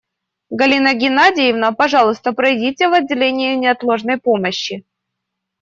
Галина 0.49 0.93
Геннадьевна, 0.95 1.73
пожалуйста, 1.73 2.33
пройдите 2.33 2.87
в 2.89 2.93
отделение 2.93 3.55
неотложной 3.55 4.17
помощи. 4.17 4.83